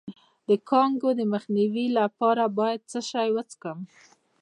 [0.47, 3.79] د کانګو د مخنیوي لپاره باید څه شی وڅښم؟